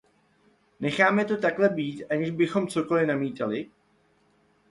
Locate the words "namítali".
3.05-3.69